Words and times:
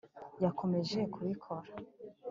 yakomeje 0.43 0.99
kubikora 1.13 1.69